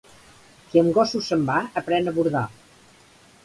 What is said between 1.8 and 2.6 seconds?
aprèn a bordar.